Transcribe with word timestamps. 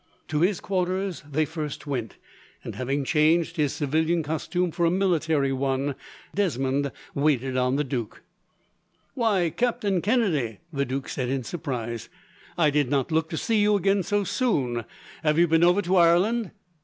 To 0.29 0.39
his 0.39 0.59
quarters 0.59 1.21
they 1.31 1.45
first 1.45 1.85
went, 1.85 2.15
and 2.63 2.73
having 2.73 3.03
changed 3.05 3.57
his 3.57 3.71
civilian 3.73 4.23
costume 4.23 4.71
for 4.71 4.83
a 4.83 4.89
military 4.89 5.53
one, 5.53 5.93
Desmond 6.33 6.91
waited 7.13 7.55
on 7.55 7.75
the 7.75 7.83
duke. 7.83 8.23
"Why, 9.13 9.51
Captain 9.51 10.01
Kennedy," 10.01 10.57
the 10.73 10.85
duke 10.85 11.07
said, 11.07 11.29
in 11.29 11.43
surprise; 11.43 12.09
"I 12.57 12.71
did 12.71 12.89
not 12.89 13.11
look 13.11 13.29
to 13.29 13.37
see 13.37 13.61
you 13.61 13.75
again, 13.75 14.01
so 14.01 14.23
soon. 14.23 14.85
Have 15.21 15.37
you 15.37 15.47
been 15.47 15.63
over 15.63 15.83
to 15.83 15.95
Ireland?" 15.97 16.49